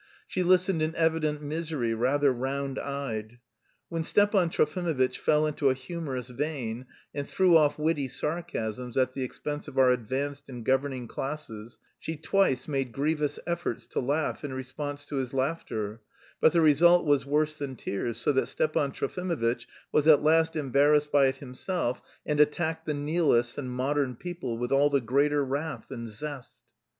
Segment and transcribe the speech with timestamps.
[0.27, 3.37] She listened in evident misery, rather round eyed.
[3.87, 9.21] When Stepan Trofimovitch fell into a humorous vein and threw off witty sarcasms at the
[9.23, 14.55] expense of our advanced and governing classes, she twice made grievous efforts to laugh in
[14.55, 16.01] response to his laughter,
[16.39, 21.11] but the result was worse than tears, so that Stepan Trofimovitch was at last embarrassed
[21.11, 25.91] by it himself and attacked "the nihilists and modern people" with all the greater wrath
[25.91, 26.63] and zest.